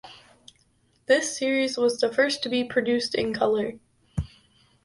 This 1.05 1.37
series 1.37 1.77
was 1.77 1.99
the 1.99 2.11
first 2.11 2.41
to 2.41 2.49
be 2.49 2.63
produced 2.63 3.13
in 3.13 3.35
colour. 3.35 3.73